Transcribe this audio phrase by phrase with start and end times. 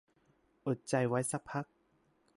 [0.67, 1.65] อดใจไว้สักพัก